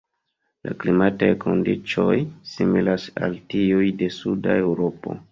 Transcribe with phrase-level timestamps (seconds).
[0.67, 2.15] La klimataj kondiĉoj
[2.51, 5.15] similas al tiuj de suda Eŭropo.